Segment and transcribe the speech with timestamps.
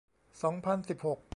[0.41, 1.19] สองพันสิบหก